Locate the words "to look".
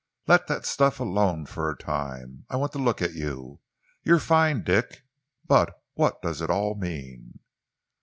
2.71-3.03